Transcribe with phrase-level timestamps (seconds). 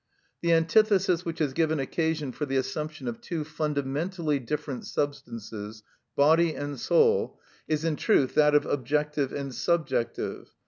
[0.41, 5.83] The antithesis which has given occasion for the assumption of two fundamentally different substances,
[6.15, 10.55] body and soul, is in truth that of objective and subjective.